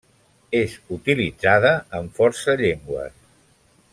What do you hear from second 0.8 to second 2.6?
utilitzada en força